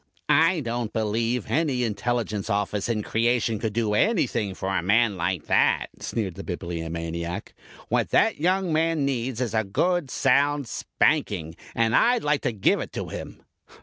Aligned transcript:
"I 0.39 0.61
don't 0.61 0.91
believe 0.91 1.45
any 1.47 1.83
Intelligence 1.83 2.49
Office 2.49 2.89
in 2.89 3.03
creation 3.03 3.59
could 3.59 3.73
do 3.73 3.93
anything 3.93 4.55
for 4.55 4.75
a 4.75 4.81
man 4.81 5.15
like 5.15 5.45
that," 5.45 5.89
sneered 5.99 6.33
the 6.33 6.43
Bibliomaniac. 6.43 7.53
"What 7.87 8.09
that 8.09 8.39
young 8.39 8.73
man 8.73 9.05
needs 9.05 9.39
is 9.39 9.53
a 9.53 9.63
good 9.63 10.09
sound 10.09 10.67
spanking, 10.67 11.55
and 11.75 11.95
I'd 11.95 12.23
like 12.23 12.41
to 12.41 12.51
give 12.51 12.79
it 12.79 12.91
to 12.93 13.09
him." 13.09 13.43